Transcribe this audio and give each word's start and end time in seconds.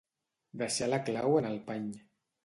Deixar 0.61 0.87
la 0.93 0.99
clau 1.09 1.37
en 1.41 1.49
el 1.49 1.59
pany. 1.67 1.85